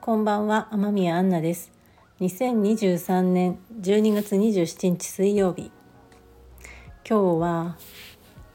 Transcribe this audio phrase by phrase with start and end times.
[0.00, 1.70] こんばんは天宮アンナです。
[2.20, 5.70] 2023年12月27日水曜日。
[7.06, 7.76] 今日は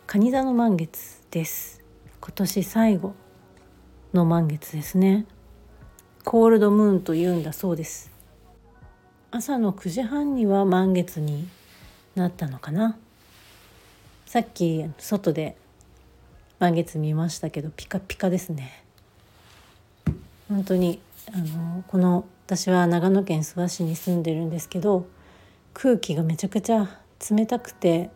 [0.08, 1.84] 蟹座の満月です。
[2.20, 3.14] 今年最後
[4.16, 5.28] の満月ですね。
[6.26, 8.10] コールドムーンと言うんだそうです。
[9.30, 11.48] 朝の9時半には満月に
[12.16, 12.98] なったのかな。
[14.32, 15.58] さっき外で
[16.58, 18.82] 満月見ましたけどピカピカですね。
[20.48, 21.02] 本当に
[21.34, 25.06] あのこの私は長野県諏訪市に住んでるんですけど
[25.74, 26.98] 空気がめちゃくちゃ
[27.30, 28.10] 冷たくて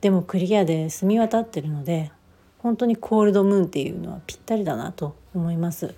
[0.00, 2.10] でもクリアで澄み渡ってるので
[2.56, 5.94] 本当にコールドムーンっていうのはぴったりだなと思います。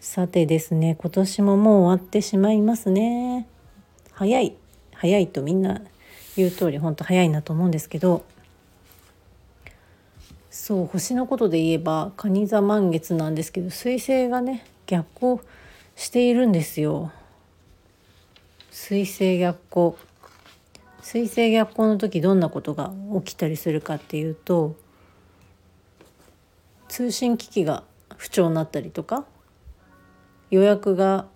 [0.00, 3.46] さてですね今年ももう終わってしまいますね。
[4.12, 4.56] 早い
[4.94, 5.82] 早いとみんな
[6.36, 8.24] 言う通り本当早いなと思うんですけど
[10.50, 15.40] そう星のことで言えば蟹座満月なんですけど彗星がね逆行
[15.96, 17.12] しているんですよ。
[18.72, 19.98] 彗星逆行。
[21.02, 22.92] 彗星逆行の時どんなことが
[23.24, 24.74] 起きたりするかっていうと
[26.88, 27.84] 通信機器が
[28.16, 29.26] 不調になったりとか
[30.50, 31.26] 予約が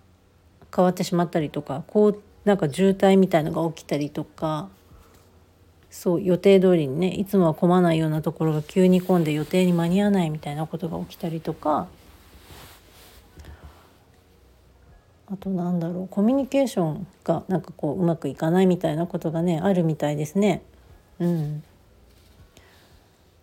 [0.75, 4.69] 変わってしまったりとかこうなんか渋滞みたいのが起きたりとか
[5.89, 11.87] そう予定通りにねいつもは混まないようなところが急に混んで予定に間に合わないみたいなことが起きたりとか
[15.31, 20.63] あとなんだろうコミュニケーションがなんかこううまくいかないみたいなことがねあるみたいですね。
[21.19, 21.63] うん、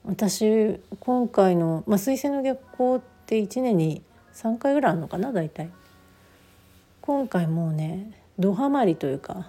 [0.05, 4.03] 私今回の、まあ、水星の逆行って1年に
[4.35, 5.71] 3回ぐらいあるのかな大体。
[7.03, 9.49] 今回もうねどハマりというか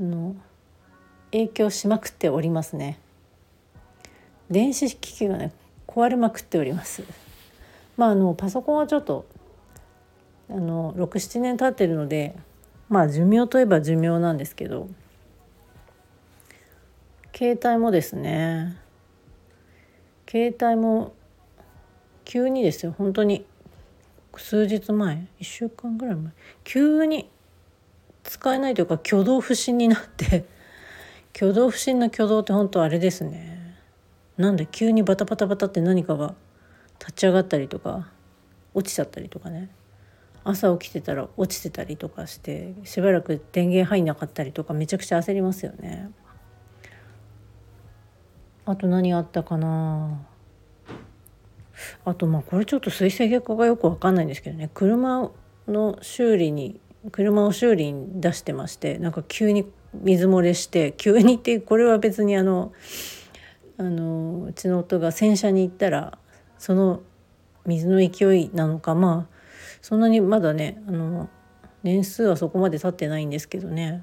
[0.00, 0.34] の
[1.36, 2.98] 影響しまくっておりますね。
[4.50, 5.52] 電子機器がね
[5.86, 7.02] 壊れまくっております。
[7.96, 9.26] まああのパソコンはちょっと
[10.48, 12.36] あの67年経ってるので
[12.88, 14.88] まあ寿命といえば寿命なんですけど
[17.34, 18.76] 携帯もですね
[20.28, 21.14] 携帯も
[22.24, 23.44] 急にですよ本当に
[24.36, 26.32] 数日前1週間ぐらい前
[26.64, 27.28] 急に
[28.22, 30.44] 使えないというか挙動不審になって
[31.36, 33.76] 挙動不審な挙動って本当あれですね。
[34.38, 36.34] なんで急にバタバタバタって何かが
[36.98, 38.08] 立ち上がったりとか
[38.72, 39.68] 落ちちゃったりとかね。
[40.44, 46.10] 朝起きてたら落ちてたりとかしてしばらく電源入んなかったりとかめちゃくちゃ焦りますよね。
[48.64, 50.24] あと何あったかな。
[52.06, 54.70] あとまあこれちょっと水星逆行がよく分かんないんですけどね。
[54.72, 55.30] 車
[55.68, 56.80] の修理に
[57.12, 59.70] 車を修理に出してましてなんか急に
[60.02, 62.72] 水漏れして急にってこれは別にあの
[63.78, 66.18] あのうちの夫が洗車に行ったら
[66.58, 67.02] その
[67.66, 69.36] 水の勢いなのかまあ
[69.82, 71.28] そんなにまだねあの
[71.82, 74.02] 年数はそこまで経ってないんですけどね。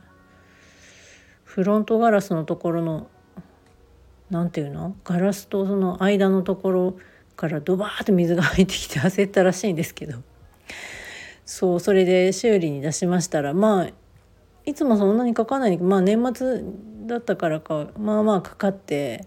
[1.43, 3.07] フロントガラスのところの
[4.29, 4.95] 何て言うの？
[5.03, 6.97] ガラスとその間のところ
[7.35, 10.19] からドバーッと水が入ってきて焦ったらしいんですけど。
[11.45, 13.89] そうそれで修理に出しましたらまあ
[14.65, 15.77] いつもそんなにかかない。
[15.77, 16.63] まあ年末
[17.05, 19.25] だったからかまあまあかかって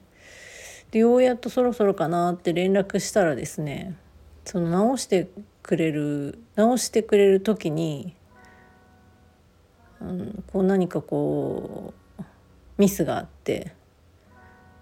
[0.90, 3.96] でようやっとそろそろかなって連絡したらですね
[4.44, 5.28] その直して
[5.62, 8.14] くれる直してくれる時に、
[10.00, 12.22] うん、こう何かこう
[12.78, 13.74] ミスがあって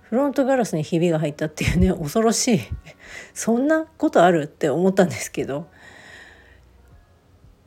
[0.03, 2.61] フロントガラスにひびが入ったっていうね恐ろしい。
[3.35, 4.45] そんなことある？
[4.45, 5.67] って思ったんですけど。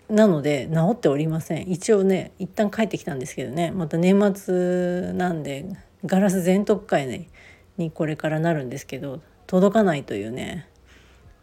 [0.10, 1.70] なので治っておりません。
[1.70, 3.72] 一応ね一旦帰ってきたんですけどね。
[3.72, 5.66] また年末なんで
[6.06, 7.28] ガラス全特会、ね、
[7.78, 10.68] にこれからなるんですけど届かないというね。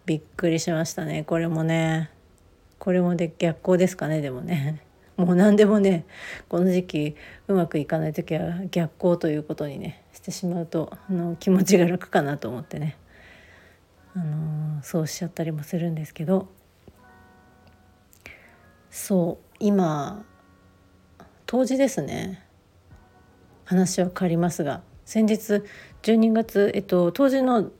[0.06, 1.25] びっくりしましたね。
[1.25, 2.10] これもね。
[2.78, 4.81] これもで逆行ですかねでもね。
[5.16, 6.04] もう何でもね
[6.48, 12.96] この時期うまくいかない時は逆行ということにねしてしまうとあの気持ちが楽かなと思ってね、
[14.17, 16.49] あの、そうしちゃったりもするんですけど。
[18.94, 20.25] そう今
[21.46, 22.46] 冬至ですね
[23.64, 25.64] 話は変わりますが先日
[26.02, 27.73] 12月、えっと、冬至の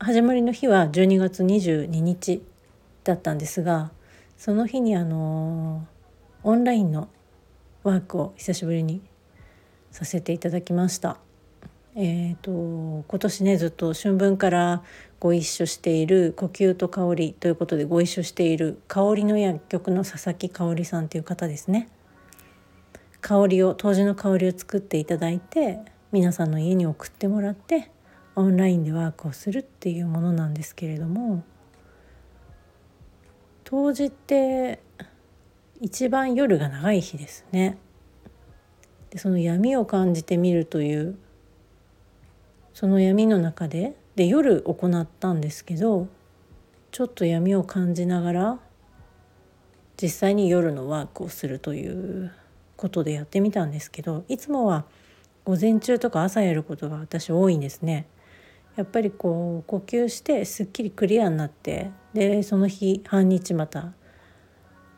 [0.00, 2.42] 始まりの日は12月22日
[3.04, 3.92] だったんですが
[4.36, 5.86] その日にあの
[6.42, 7.08] オンラインの
[7.84, 9.00] ワークを久しぶりに
[9.92, 11.18] させていただきました。
[11.94, 14.82] えーと、今年ねずっと春分から
[15.22, 21.88] ご一緒している「呼吸と香り」ということでご一緒している香りの薬局の佐々木香織さんという方ですね。
[23.20, 25.78] 香りを当時の香りを作っていただいて
[26.10, 27.92] 皆さんの家に送ってもらって
[28.34, 31.44] オンラインでワークをするっていうものなんですけれども
[33.62, 34.80] 冬至って
[35.80, 37.78] 一番夜が長い日ですね。
[39.10, 41.16] でその闇を感じてみるという
[42.74, 46.08] その闇の中でで夜行ったんですけど
[46.90, 48.58] ちょっと闇を感じながら
[50.00, 52.32] 実際に夜のワークをするという
[52.76, 54.84] ことでやってみたんですけどいつもは
[55.44, 58.06] 午前中とか朝やることが私多いんですね。
[58.76, 63.92] やっぱりこう呼吸してすっきりクリアになってでその日半日また、ま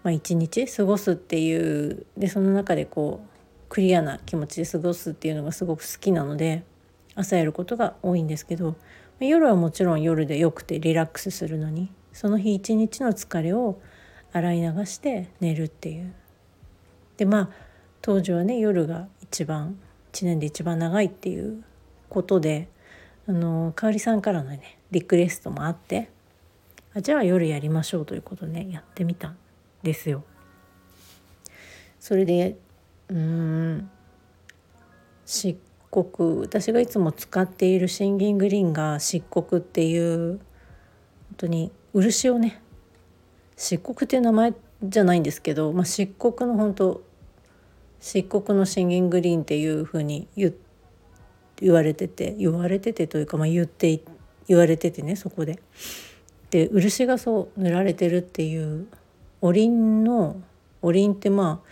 [0.05, 3.28] あ、一日過ごすっていうでその中でこう
[3.69, 6.62] クリアな気持ちで過ごすっていうのがすごく好きなので
[7.17, 8.76] 朝やることが多いんですけど
[9.26, 13.81] 夜はもちろん夜でよくてリラックスするのにその日一日の疲れを
[14.32, 16.12] 洗い流して寝るっていう。
[17.17, 17.50] でまあ
[18.03, 19.79] 当時はね夜が一番
[20.12, 21.65] 1年で一番長いっていう
[22.09, 22.69] ことで
[23.29, 26.11] あの香さんからのねリクエストもあって
[26.94, 29.37] あじゃあ夜やりましょうということでねやってみたん
[29.82, 30.25] ですよ。
[31.99, 32.56] それで
[33.09, 33.91] うん
[36.02, 40.38] 黒私がいつも使っているシンギングリンが漆黒っていう本
[41.37, 42.61] 当に漆をね
[43.56, 47.02] 漆黒っていう名前じゃないんですけど、まあ、漆黒の本当
[48.00, 50.55] 漆黒のシンギングリーンっていうふうに言
[51.61, 54.00] 言われてて言われててというか、まあ、言って
[54.49, 55.61] 言われててねそこで。
[56.50, 58.87] で漆がそう塗られてるっていう
[59.41, 60.41] おりんの
[60.82, 61.69] おりんってまあ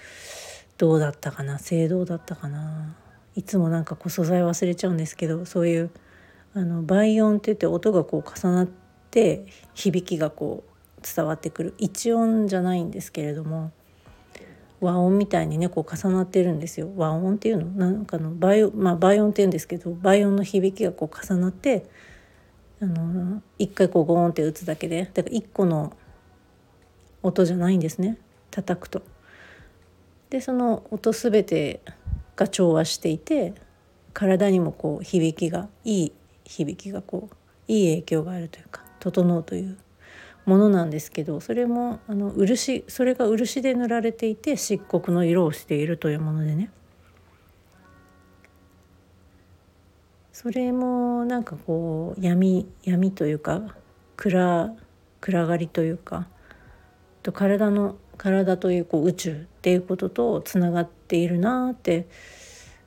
[0.76, 2.96] どうだったかな青銅だったかな
[3.34, 5.90] いつもなんかこう素材忘れちゃうんですけどそういう
[6.55, 8.69] あの倍音って言って音がこう重なっ
[9.11, 11.75] て響きがこう伝わってくる。
[11.79, 13.73] 一音じゃないんですけれども
[14.81, 16.90] 和音みたいにねこう重なってるんですよ。
[16.96, 17.67] 和音っていうの？
[17.70, 21.87] なんかの倍音まあ倍音って言うんですけど倍音の響きがこう重なって
[22.81, 25.96] あの一回こうゴーンって打つだけでだから一個の
[27.23, 28.19] 音じゃないんですね。
[28.50, 29.02] 叩くと。
[30.31, 31.81] でその音全て
[32.42, 33.54] が調和していて
[34.12, 36.12] 体にもこう響きがいい
[36.44, 37.36] 響きがこう
[37.68, 39.78] いい影響があるというか整うという
[40.44, 46.70] ものなんですけどそれもあの漆それが漆で塗られていて漆黒の色をしているというものでね。
[50.32, 53.76] それもなんかこう闇闇というか
[54.16, 54.76] 暗
[55.20, 56.26] 暗がりというか
[57.22, 62.08] と体の体というこう宇宙っていうこととつながっているなって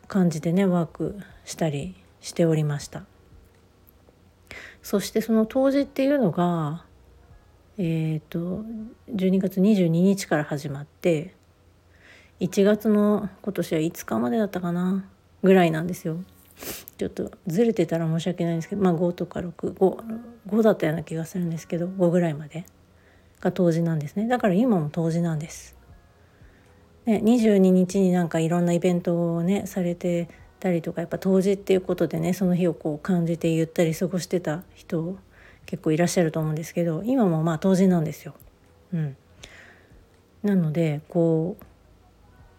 [0.09, 3.05] 感じでねワークしたりしておりました。
[4.83, 6.83] そしてその当時っていうのが
[7.77, 8.65] えっ、ー、と
[9.09, 11.33] 12月22日から始まって
[12.41, 15.05] 1月の今年は5日までだったかな
[15.43, 16.17] ぐらいなんですよ。
[16.97, 22.65] ちょっとずれてたら申し訳ないんですけどまあ5とか65だったような気がするんですけど5ぐらいまで
[23.39, 24.27] が冬至なんですね。
[24.27, 25.74] だから今も冬至なんです。
[27.05, 30.27] ね、22日になんかいろんなイベントをねされて
[30.59, 35.17] たりとかやっぱ冬至っていうことでねその日をこう感じてゆったり過ごしてた人
[35.65, 38.33] 結構いらっしゃると思うんですけど今もまあ冬至なんですよ。
[38.93, 39.17] うん、
[40.43, 41.63] なのでこう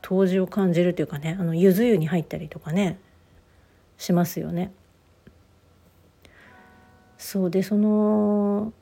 [0.03, 2.99] 冬至を感じるというかねあの柚子湯に入ったりとかね
[3.99, 4.73] しますよね。
[7.19, 8.73] そうでその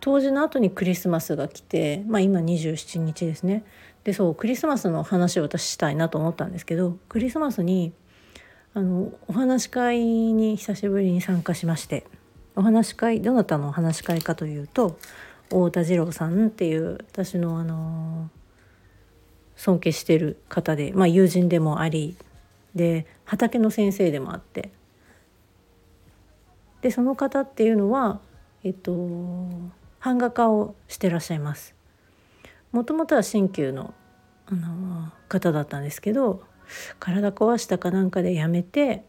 [0.00, 3.64] 当時の後にクリスマスが来て、まあ、今27日ですね
[4.04, 7.92] でそうクリスマスの話を私したいなと思ったんですけどクリスマスに
[8.72, 12.06] あのお話し会に久しぶりに参加しまして
[12.56, 14.98] お話し会どなたのお話し会かというと
[15.48, 18.30] 太田次郎さんっていう私のあの
[19.56, 22.16] 尊敬してる方で、まあ、友人でもあり
[22.74, 24.70] で畑の先生でもあって
[26.80, 28.20] でその方っていうのは
[28.64, 28.92] えっと
[30.02, 31.79] 版画家をしてらっしゃいます。
[32.72, 33.94] もともとは鍼灸の
[34.46, 36.42] あの方だったんですけど
[36.98, 39.04] 体壊したかなんかでやめて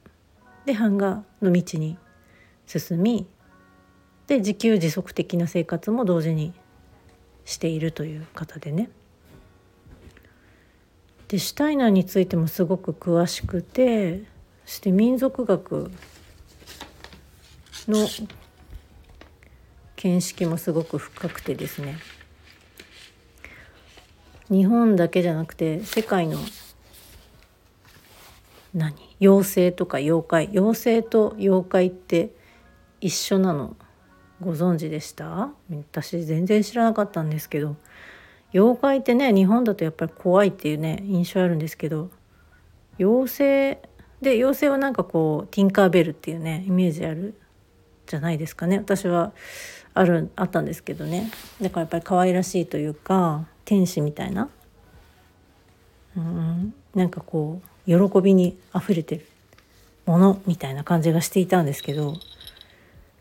[0.66, 1.98] で版画の道に
[2.68, 3.28] 進み
[4.28, 6.54] で自給自足的な生活も同時に
[7.44, 8.90] しているという方でね。
[11.28, 14.24] でシュタイナーについてもすごく詳しくて
[14.66, 15.90] そして民族学
[17.88, 18.08] の
[19.96, 21.98] 見識もすごく深くてですね
[24.52, 26.38] 日本だけじゃなくて世界の
[28.74, 28.94] 何？
[29.22, 30.50] 妖精とか妖怪？
[30.50, 32.32] 妖精と妖怪って
[33.00, 33.78] 一緒なの
[34.42, 35.50] ご存知でした？
[35.70, 37.78] 私全然知らなかったんですけど。
[38.54, 42.12] 妖怪ってね日本だとやっぱり怖いっていうね印象あるんですけど。
[43.00, 43.28] 妖
[43.78, 43.82] 精
[44.22, 47.36] で妖精はなんかこうティンカーベルっていうねイメージある？
[48.06, 48.80] じゃないですかね。
[48.80, 49.32] 私は
[49.94, 51.32] あるあったんですけどね。
[51.62, 53.48] だからやっぱり可愛らしいというか。
[53.66, 54.50] 天使みたいな？
[56.18, 56.74] うん。
[56.96, 59.28] なんかこう喜びにあふれてる。
[60.06, 62.16] ものみたいな感じがしていたんですけど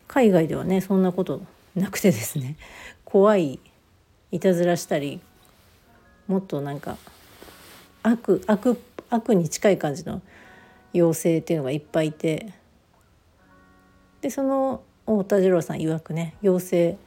[0.07, 1.41] 海外ではねそんなこと
[1.75, 2.57] なくてですね。
[3.05, 3.59] 怖い
[4.31, 5.21] いたずらしたり
[6.27, 6.97] もっとなんか
[8.03, 8.79] 悪悪
[9.09, 10.21] 悪に近い感じの
[10.93, 12.53] 妖精っていうのがいっぱいいて。
[14.21, 16.97] でその太田次郎さん曰くね妖精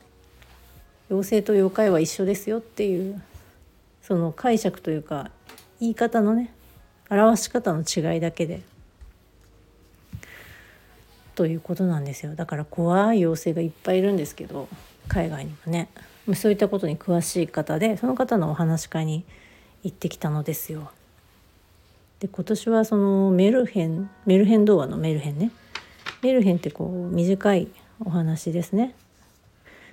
[1.15, 3.23] 妖精と妖怪は一緒ですよっていう
[4.03, 5.31] その解釈というか
[5.79, 6.53] 言い方のね
[7.09, 8.63] 表し方の違いだけで
[11.37, 14.69] ということなんですよだから怖い妖精がいっぱいいるんですけど
[15.09, 15.89] 海外にもね
[16.35, 19.25] そういったことに詳しい方でその方のお話し会に
[19.83, 20.91] 行ってきたのですよ。
[22.21, 25.51] で今年はそのメルヘンメルヘン童話のメルヘンね
[26.23, 27.69] メルヘンってこう短い
[28.01, 28.95] お話ですね。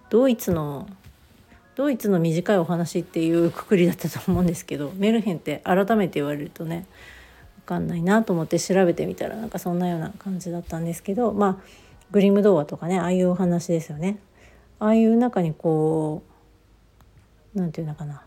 [0.09, 0.87] ドイツの
[1.81, 6.85] ドイツの短いお話っていうくくりだったと思うんですけどメルヘンって改めて言われるとね
[7.61, 11.65] 分かんないなと思って調べてみたらなんかそんなような感じだったんですけどまあ
[12.11, 14.19] グリム童話とかねああいうお話ですよね。
[14.77, 16.21] ああいう中にこ
[17.55, 18.21] う何て言うのかな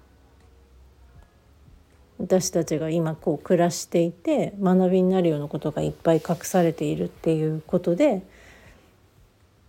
[2.18, 8.24] 私たちが今こう暮らしていて学びになるようなことがいっぱい隠されているっていうことで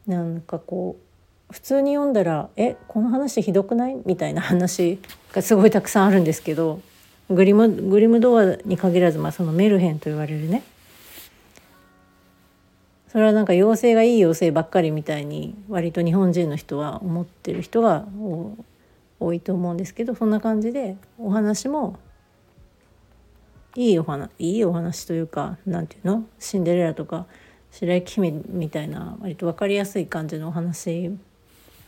[0.08, 1.05] なんかこう
[1.52, 5.00] 普通に読んだら「えこの話ひどくない?」みたいな話
[5.32, 6.82] がすごいたくさんあるんですけど
[7.30, 10.64] グリムグリム童話に限らず、まあ、そのメルヘンと言われるね
[13.10, 18.06] それはなんか妖精がいい妖精ばっかりみたいに割と日本人の人は思ってる人が
[19.20, 21.98] 多いと思うんですけどそんな感じでお話も
[23.78, 26.25] いいお話いいお話というか何て言うの？
[26.40, 27.25] シンデレラとか
[27.72, 31.16] 白雪姫みたいな割と分かりやすい感じのお話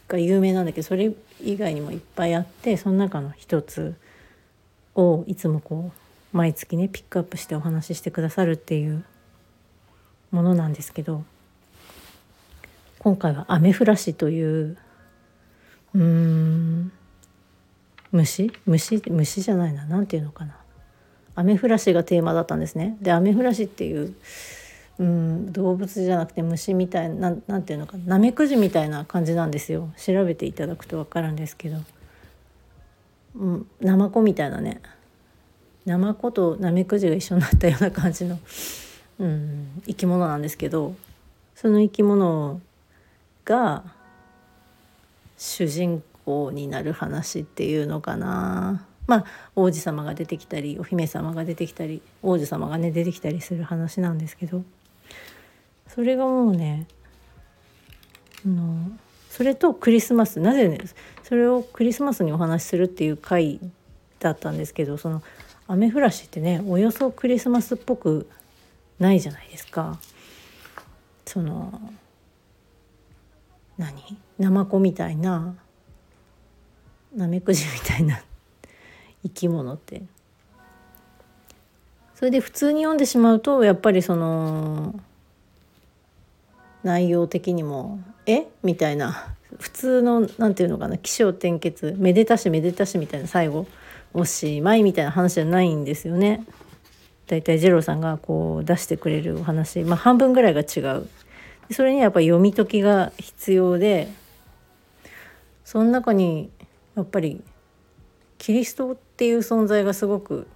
[0.08, 3.96] が有名なんだけどそれ以外にもいっぱいあってその中の一つ
[4.96, 5.92] をいつもこ
[6.34, 9.04] う毎月ねピックアップしてお話ししてくださるっていう
[10.32, 11.24] ものなんですけど
[13.00, 14.78] 今回はアメフラシという
[15.94, 16.92] うーん
[18.12, 18.52] 虫？
[18.66, 19.02] 虫？
[19.10, 19.86] 虫じゃないな。
[19.86, 20.56] 何て言うのかな。
[21.36, 22.98] アメフラシがテーマだったんですね。
[23.02, 24.16] でアメフラシっていう
[25.00, 29.90] うん動物じゃなくて虫みたいな何ていうのかなめくじみたいな感じなんですよ。
[29.98, 31.78] 調べていただくと分かるんですけど、
[33.36, 34.82] うん、ナマコみたいなね。
[35.86, 38.40] ナマコとナメクジが一緒になったような感じの
[39.20, 40.96] うん、生き物なんですけど。
[41.58, 42.62] その生き物
[43.44, 43.84] が
[45.40, 48.86] 主人公になる話っていうのかな。
[49.08, 49.26] まあ
[49.56, 54.64] 王子様が出てきたりお姫様が出てきたり王子様がね出てきたりする話なんですけど。
[55.98, 56.86] それがもうね
[58.46, 58.92] あの
[59.32, 60.78] それとクリスマスなぜね
[61.24, 63.60] それをクリスマスにお話しするっていう回
[64.20, 65.24] だったんですけどその
[65.68, 68.30] アメフラシってねおよそクリスマスっぽく
[69.00, 70.00] ないじゃないですか。
[71.26, 71.82] その
[73.80, 74.20] 何？
[74.38, 75.56] ナマコみたいな
[77.16, 78.22] ナメクジみたいな
[79.26, 80.04] 生き物って
[82.14, 85.00] それで普通に読んでしまうとやっぱりその
[86.84, 88.48] 内容的にも「え？
[88.64, 89.34] みたいな。
[89.60, 90.98] 普通の何て言うのかな。
[90.98, 91.96] 起承転結。
[91.98, 93.28] めでたしめでたしみたいな。
[93.28, 93.66] 最後
[94.14, 96.44] おしまいみたいな話じゃないんですよね。
[97.28, 101.08] 大体二郎さんがこう出してくれるお話、まあ、半分ぐらいが違う。
[101.72, 104.08] それにはやっぱ読み解きが必要で
[105.66, 106.50] その中に
[106.96, 107.44] やっぱり
[108.38, 110.48] キリストっていう存在がすごく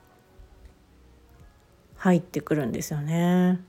[1.97, 3.59] 入ってくるんですよね。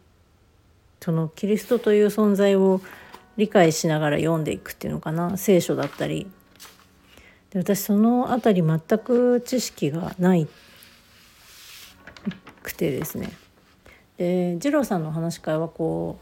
[1.02, 2.80] そのキリストという存在を
[3.36, 5.36] 理解しながら読んでいくっていうのかな。
[5.36, 6.30] 聖書だったり。
[7.50, 10.46] で私その辺り全く知識がない
[12.62, 13.32] くてですね。
[14.16, 16.18] で二郎さんの話し会はこ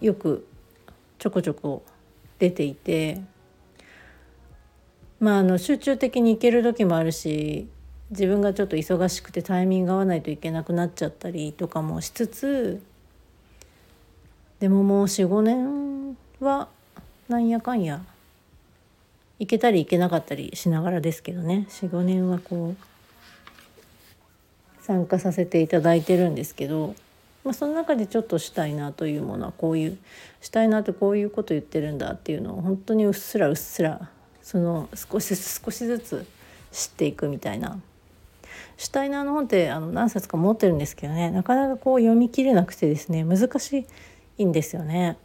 [0.00, 0.44] うよく
[1.18, 1.84] ちょこちょこ
[2.38, 3.22] 出ていて。
[5.20, 7.68] まああの集中的に行ける時もあるし
[8.10, 12.82] 自分がちょっと忙しくてタイミング合わないといけなくなっちゃったりとかもしつつ
[14.62, 16.68] でももう45年は
[17.28, 18.04] なんやかんや
[19.40, 21.66] 行けたり行けなかったりしながらですけどね。
[21.68, 22.82] 45年はこう
[24.84, 26.94] 参加させていただいてるんですけど、
[27.42, 29.98] まあ、その中でちょっとしたいなというものはこういう
[30.40, 34.10] したいなってこういうこと言ってるんだっていうのを本当にうっすらうっすら
[34.44, 36.24] その少しずつ少しずつ
[36.70, 37.80] 知っていくみたいな。
[38.76, 43.86] シュタイナーの本ってあの何冊か持ってるんですけどねなかなかこう読み切れなくてですね難しい
[44.38, 45.16] いいんですよね。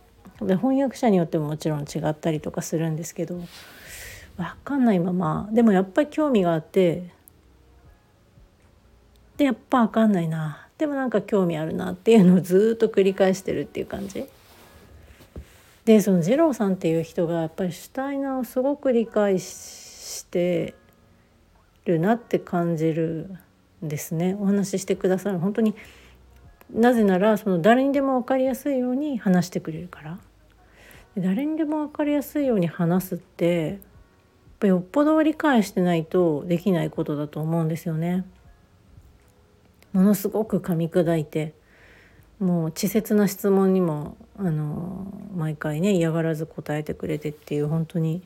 [0.41, 3.41] で翻訳者によってももちろん違ったりとかするんですけど
[4.37, 5.49] 分かんないまま。
[5.51, 7.15] でもやっぱり興味があって。
[9.37, 10.67] でやっぱ分かんないな。
[10.77, 14.25] でもなんか興味あるなっていうのをずっと繰り返してるっていう感じ。
[15.85, 20.75] でその二郎さんっていう人がやっぱりシュタイナーをすごく理解して
[21.85, 23.37] るなって感じる
[23.83, 24.35] んですね。
[24.39, 25.39] お話ししてくださる。
[25.39, 25.75] 本当に
[26.73, 30.19] なぜならその誰にでも分かりやすいように話してくれるから
[31.17, 33.77] 誰にでも分かりやすいように話すってやっ
[34.59, 38.25] ぱよっぽど理解してないとできないことだと思うんですよね。
[39.93, 41.53] ものすごく噛み砕いて
[42.39, 48.21] もう稚拙な質問にもあの毎回ね嫌がらず答えてくれてっていう本当に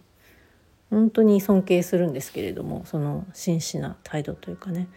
[0.90, 4.90] 本当に尊敬するんですけれどもその真摯な態度というかね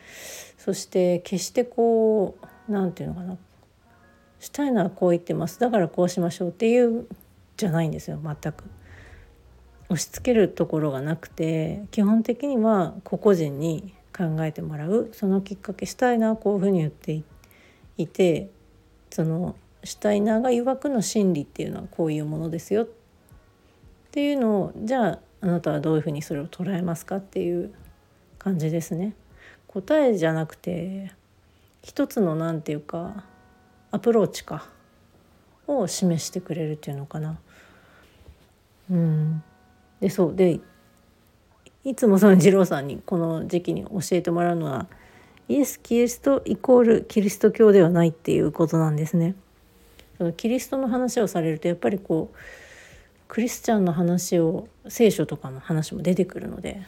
[0.59, 3.37] そして決してこう何て言うのかな。
[4.41, 5.59] したいのはこう言ってます。
[5.59, 7.07] だからこうしましょうっていう
[7.57, 8.21] じゃないんですよ。
[8.23, 8.65] 全く。
[9.89, 15.11] 押し付けるところがなくて基本的には個々人に考えてもらう。
[15.13, 17.23] そのきっかけしたいなこういうふうに言って
[17.97, 18.51] いて
[19.11, 22.85] そのシュタイナーが曰くの真理っていうのはこういうものですよ。
[22.85, 22.89] っ
[24.11, 27.73] ていうのをじゃああなたはどういうふうにそれを捉えますかっていう
[28.39, 29.15] 感じですね。
[29.69, 31.13] 答えじゃなくて
[31.85, 33.25] 一つの何て言うか
[33.91, 34.67] アプローチか
[35.67, 37.39] を示してくれるっていうのかな。
[38.91, 39.43] うん、
[40.01, 40.61] でそうで
[41.85, 44.87] いつもその二郎さんにこの時期に教えてもらうのは
[45.47, 49.35] イエス・キリストイコールキリスト教ではないっていうことなんですね。
[50.17, 52.37] そのキリストの話をされるとやっぱりこう
[53.29, 56.81] クリスチャンの話を聖書とかの話も出てくるので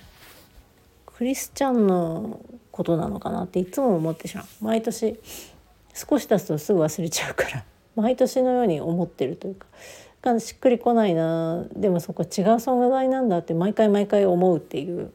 [1.17, 4.47] クリスチャンのことなのかなっていつも思ってしまう。
[4.61, 5.19] 毎年
[5.95, 7.65] 少し経つとすぐ忘れちゃうから。
[7.97, 9.67] 毎年のように思ってるというか。
[10.41, 15.11] しっくりこないなでもそこ違う存在なんだって毎回毎回思うっていう。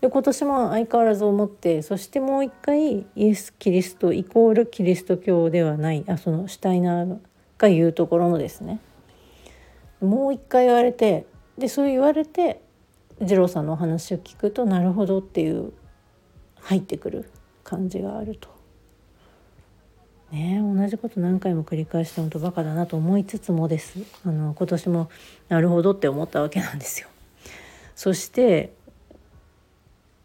[0.00, 6.02] で今年も相変わらず思ってそしてもう一回イエス・キリストイコールキリスト教ではない。
[6.06, 7.18] あそのシュタイナー
[7.58, 8.80] が言うところのですね。
[10.00, 11.26] もう一回言われて
[11.58, 12.62] でそう言われて
[13.20, 15.72] 二郎さんのお話を聞くとなるほどっていう
[16.60, 17.30] 入ってくる
[17.64, 18.48] 感じがあると。
[20.30, 25.10] ね同じこと何回も繰り返して本当バカだなと思いつつもですあの今年も
[25.48, 27.08] なるほどって思ったわけなんですよ。
[27.94, 28.72] そして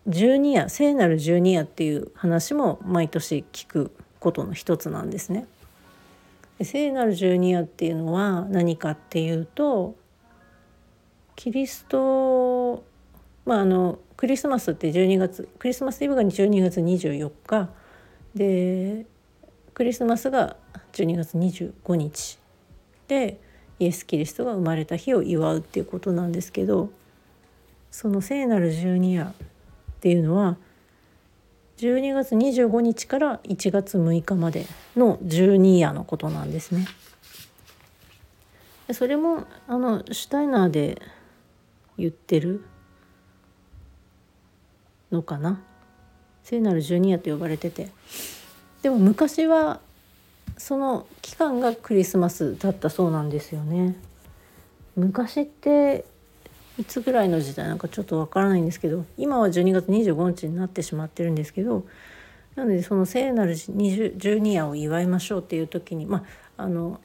[0.05, 5.47] 十二夜聖なる十二夜っていう話も毎年聞くことの一つなんですね。
[6.61, 9.95] 聖なる十二夜っていうのは何かっていうと
[11.35, 12.22] キリスト
[13.45, 17.69] まああのクリスマスって12月クリスマスイブが12月24日
[18.35, 19.05] で
[19.73, 20.55] クリスマスが
[20.93, 22.39] 12月25日
[23.07, 23.39] で
[23.79, 26.89] イエス・キリストが生まれた日を祝うっていうことなんですけど
[27.91, 29.33] その聖なる十二夜っ
[29.99, 30.57] ていうのは
[31.77, 36.85] 12月25日から1月6日までの12夜のことなんですね。
[38.91, 41.01] それもあのシュタイナーで
[41.97, 42.63] 言ってる
[45.13, 45.61] のかな？
[46.43, 47.89] 聖なる12夜と呼ばれてて
[48.81, 49.79] でも昔は
[50.57, 53.95] その期間がクリスマスだったそうなんですよね。
[54.95, 56.05] 昔って
[56.77, 61.85] いつぐらいの時代なんかちょっとわからないんですけど今は12月25日になってしまってるんですけど
[62.55, 66.23] なのでその聖なる12夜を祝いましょうっていう時にま
[66.57, 66.99] ああの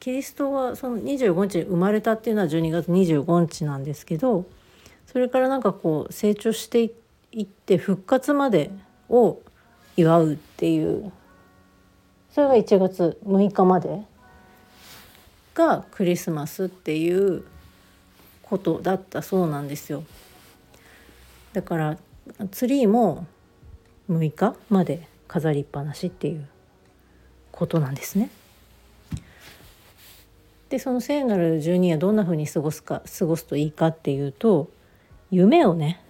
[0.00, 4.44] キリストがその25日生まれたっていうのは12月25日なんですけど
[5.06, 7.05] それからなんかこう成長していって
[7.36, 8.70] 行って復活まで
[9.10, 9.40] を
[9.96, 11.12] 祝うっていう
[12.32, 14.02] それが1月6日まで
[15.54, 17.44] がクリスマスっていう
[18.42, 20.04] ことだったそうなんですよ。
[21.52, 21.98] だから
[22.50, 23.26] ツリーも
[24.10, 26.46] 6日まで飾りっぱなしっていう
[27.52, 28.30] ことなんですね。
[30.68, 34.70] でその聖なる十二夜どんなふうに過ごすか過ごすといいかっていうと
[35.30, 36.02] 夢をね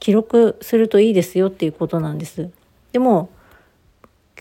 [0.00, 2.50] 記録するといいですよっていうことなんです。
[2.92, 3.30] でも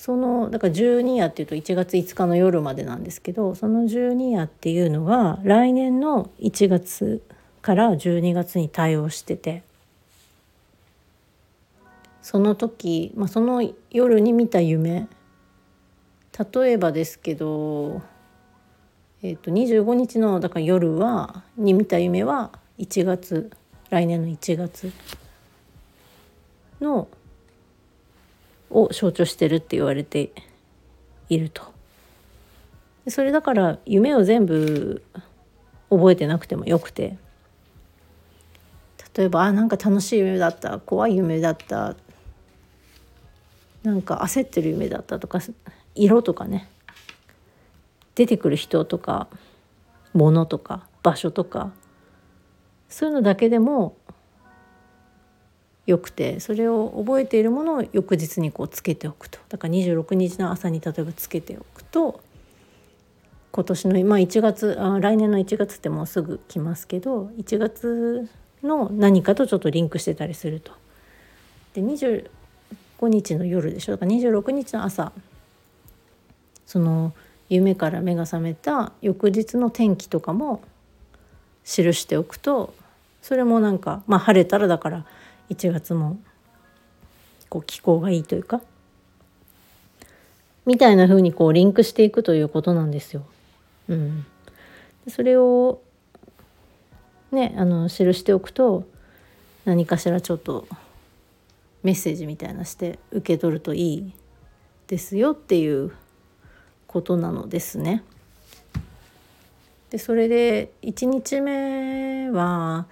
[0.01, 7.23] そのだから12夜っていうと1月5日の夜までなんですけどその12夜っていうのは来年の1月
[7.61, 9.63] から12月に対応してて
[12.23, 15.07] その時、まあ、その夜に見た夢。
[16.55, 18.01] 例えばですけど、
[19.23, 23.51] えー、と25日のだから夜はに見た夢は1月
[23.91, 24.93] 来年の1月
[26.81, 27.07] の
[28.83, 30.33] を象徴してるって言われて
[31.29, 31.63] いると。
[33.09, 35.03] それだから夢を全部
[35.89, 37.17] 覚えてなくてもよくて。
[39.17, 41.97] 例えばあなんか楽しい夢だった怖い夢だった。
[43.83, 45.41] なんか焦ってる夢だったとか
[45.95, 46.69] 色とかね。
[48.15, 49.29] 出てくる人とか
[50.13, 51.73] 物とか場所とか。
[52.89, 53.97] そういうのだけでも
[55.91, 62.21] よくてそれを覚えているものを翌日にこうつけておくとだから26日の朝に例えばつけておくと
[63.51, 68.29] 今年の、まあ、1月あ来年の1月ってもうすぐ来ますけど1月
[68.63, 70.73] の何かとちょっとリンクしてたりすると。
[71.75, 72.29] で25
[73.03, 75.13] 日の夜でしょだから26日の朝
[76.67, 77.13] その
[77.49, 80.63] 夢から目が覚めた翌日の天気とかも
[81.65, 82.75] 記しておくと
[83.23, 85.07] それもなんかまあ晴れたらだから
[85.51, 86.19] 1月も
[87.49, 88.63] こう気候がいいというか
[90.65, 93.25] みたいな風にこうリンクしていくということなんですよ。
[93.89, 94.25] うん、
[95.09, 95.83] それを
[97.33, 98.87] ねあの記しておくと
[99.65, 100.67] 何かしらちょっと
[101.83, 104.13] メッセージみたいなして受け取るといい
[104.87, 105.93] ですよっていう
[106.87, 108.05] ことなのですね。
[109.91, 112.87] でそれで1日目は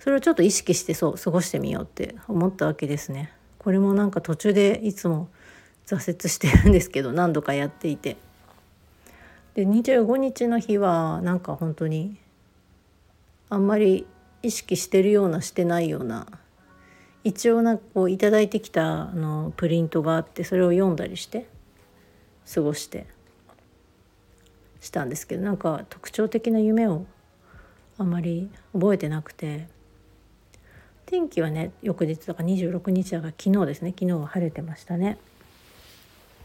[0.00, 3.32] それをちょっと意識してそう過ごしてみようって思ったわけですね。
[3.58, 5.28] これもなんか途中でいつも
[5.86, 8.16] 挫折してるんですけど何度かやっていて。
[9.54, 12.16] で25日の日はなんか本当に
[13.48, 14.06] あんまり
[14.42, 16.26] 意識してるようなしてないような
[17.24, 21.46] 一応なんかこう頂いてきたあのプリントがあってそれを読んだりして
[22.54, 23.06] 過ごして
[24.80, 27.04] したんですけどなんか特徴的な夢を
[27.98, 29.68] あんまり覚えてなくて
[31.10, 33.90] 天気はね翌日だから26日だから昨日ですね。
[33.90, 35.18] 昨日は晴れてましたね。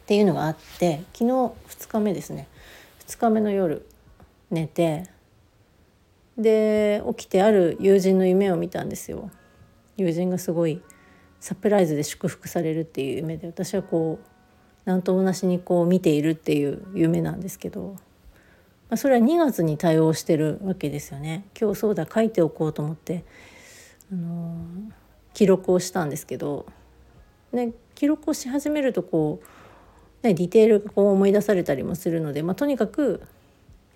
[0.01, 2.47] っていうのがあって昨日2日目ですね。
[3.06, 3.88] 2日目の夜
[4.49, 5.08] 寝て
[6.36, 9.30] で起きてある友人の夢を見たんですよ。
[9.97, 10.82] 友人がすごい
[11.39, 14.28] サプライズで祝福されるっていう夢で私はこう
[14.86, 17.97] 何ともなしにこう見ているっていう夢なんですけど、
[18.89, 21.45] まあ、それは2月に対応してるわけですよね。
[21.56, 23.23] 今日そうだ書いておこうと思って
[24.15, 24.56] の
[25.34, 26.65] 記録をしたんですけど、
[27.51, 29.39] ね、記録をし始めるとこ
[30.23, 33.21] う、ね、ディテールがこう思い出されたりもするので、まあ、とにかく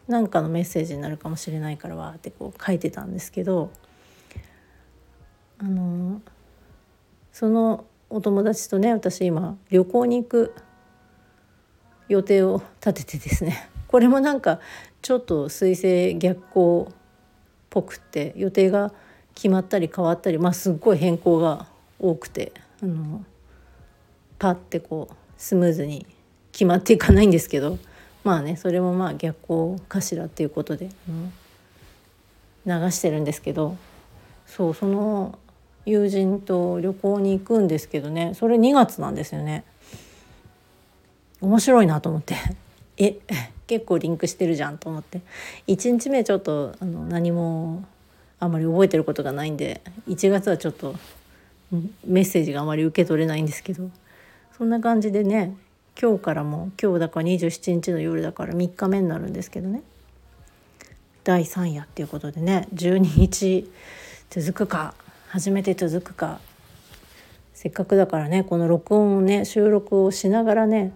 [0.07, 3.71] 何かのメッセージになるかもしれないからわってこう書いてたんですけど
[5.59, 6.21] あの
[7.31, 10.55] そのお友達とね私今旅行に行く
[12.07, 14.59] 予定を立ててですねこれもなんか
[15.01, 16.93] ちょっと彗星逆行っ
[17.69, 18.91] ぽくって予定が
[19.39, 21.65] 決まったり変わったりまあすっごい変更が
[21.97, 22.51] 多くて
[22.83, 23.23] あの
[24.37, 26.05] パッてこうスムーズに
[26.51, 27.79] 決まっていかないんですけど
[28.25, 31.31] まあねそれもまあ逆行かしらっていうことで、うん、
[32.65, 33.77] 流してるんですけど
[34.45, 35.39] そうその
[35.85, 39.63] 友人と旅行に行くんですけどねそれ2月なんですよね。
[41.39, 42.35] 面白いなと思って
[42.97, 43.19] え
[43.67, 45.21] 結構リンクしてるじゃんと思って
[45.67, 47.85] 1日目ちょっとあの何も
[48.39, 50.95] あんまり覚えてることがないんで1月はちょっと
[52.05, 53.89] メッセージがあまり受け取れないんですけど
[54.57, 55.55] そんな感じでね
[56.01, 59.83] 今日からも今日だから27日の夜だから3日目になるんですけどね
[61.23, 63.69] 第3夜っていうことでね12日
[64.29, 64.93] 続くか
[65.27, 66.39] 初めて続くか
[67.53, 70.93] せっかくだからねこの録音をね収録をしながらね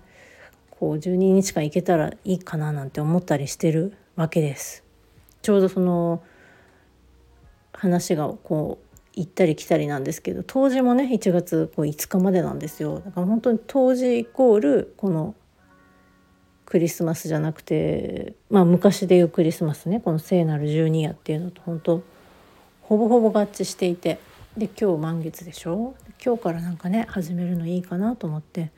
[0.69, 4.83] こう12日間行けたらいいかななんて思ったりしてるわけです。
[5.41, 6.23] ちょうどその
[7.83, 15.35] 話がこう行ったり来たりなんですけど当時もね1月こう5日までなんですよだから本当に当時イコールこの
[16.65, 22.01] クリスマスじゃなくてまあ昔でいうクリスマスねこの聖なる十二夜っていうのと本当
[22.83, 24.17] ほぼほぼ合致していて
[24.57, 25.93] で今日満月でしょ？
[26.23, 28.71] 今日からなんかね始めるのいいかなと思って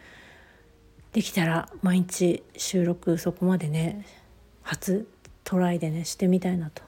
[1.13, 4.03] できたら毎日収録そこまでね
[4.63, 5.07] 初
[5.43, 6.81] トライでねしてみたいなと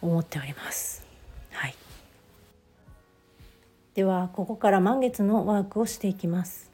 [0.00, 1.07] 思っております。
[1.58, 1.74] はい、
[3.94, 6.68] ではここから満月のワークをしていきます。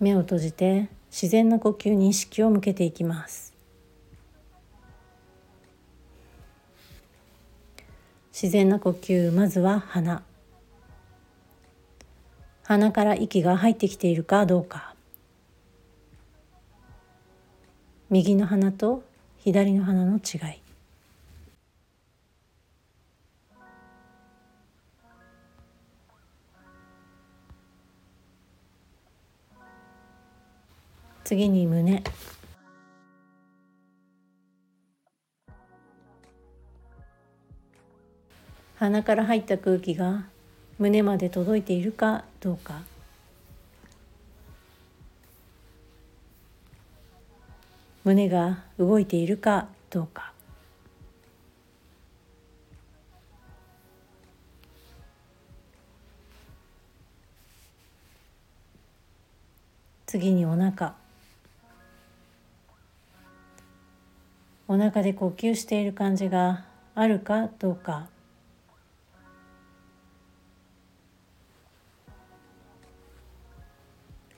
[0.00, 3.49] 目を閉じて自然な呼吸に意識を向けていきます
[8.42, 10.22] 自然な呼吸まずは鼻。
[12.62, 14.94] 鼻から息が入ってきているかどうか。
[18.08, 19.02] 右の鼻と
[19.36, 20.62] 左の鼻の違い。
[31.24, 32.02] 次に胸。
[38.80, 40.24] 鼻から入った空気が
[40.78, 42.80] 胸まで届いているかどうか。
[48.04, 50.32] 胸が動いているかどうか。
[60.06, 60.94] 次にお腹。
[64.68, 66.64] お腹で呼吸している感じが
[66.94, 68.08] あるかどうか。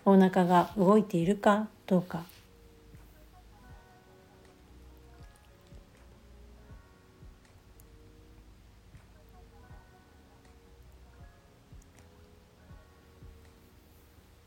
[0.05, 2.25] お腹が動いているかどうか。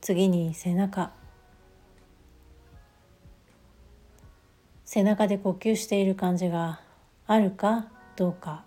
[0.01, 1.11] 次に背中。
[4.83, 6.79] 背中で呼吸している感じが
[7.25, 8.63] あるかどうか。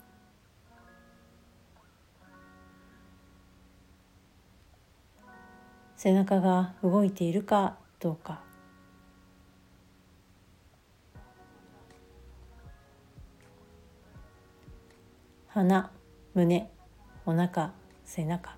[5.99, 8.41] 背中が動いているかどうか。
[15.49, 15.91] 鼻
[16.35, 16.71] 胸
[17.27, 17.73] お腹
[18.05, 18.57] 背中。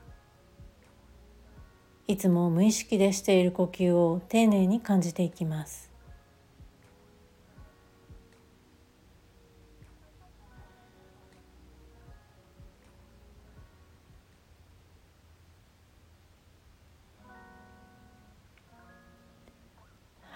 [2.07, 5.90] いつも無意識でしている呼吸を丁寧に感じていきます。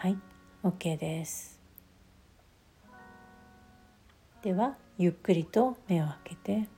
[0.05, 0.19] はい
[0.63, 1.59] OK です。
[4.43, 6.69] ではゆっくりと目を開けて。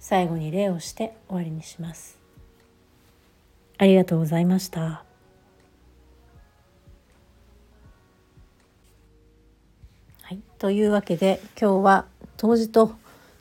[0.00, 2.18] 最後に礼をして終わりにします。
[3.76, 4.80] ありがとうございました。
[4.80, 5.04] は
[10.30, 12.06] い、というわけで今日は
[12.38, 12.92] 当時と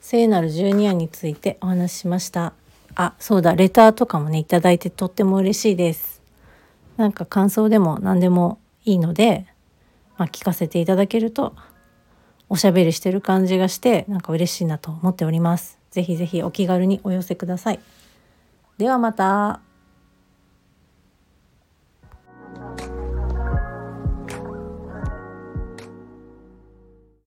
[0.01, 2.51] 聖なる十二夜についてお話ししました。
[2.95, 6.16] あそうだレターとかもね頂いてとっても嬉しいです。
[6.97, 9.45] なんか感想でも何でもいいので、
[10.17, 11.55] まあ、聞かせていただけると
[12.49, 15.77] おしゃべりしてる感じがしてなんか嬉しいなと思っております。
[15.91, 17.79] ぜひぜひお気軽にお寄せください。
[18.77, 19.66] ではまた。